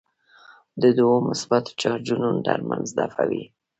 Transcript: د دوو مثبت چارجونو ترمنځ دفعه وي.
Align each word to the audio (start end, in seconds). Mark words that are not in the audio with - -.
د 0.81 0.83
دوو 0.97 1.15
مثبت 1.29 1.65
چارجونو 1.81 2.29
ترمنځ 2.47 2.87
دفعه 2.99 3.23
وي. 3.29 3.43